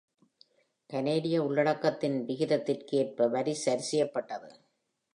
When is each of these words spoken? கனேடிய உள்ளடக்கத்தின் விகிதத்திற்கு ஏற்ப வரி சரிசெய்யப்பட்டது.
கனேடிய 0.89 1.35
உள்ளடக்கத்தின் 1.43 2.17
விகிதத்திற்கு 2.25 2.97
ஏற்ப 2.97 3.27
வரி 3.27 3.55
சரிசெய்யப்பட்டது. 3.65 4.51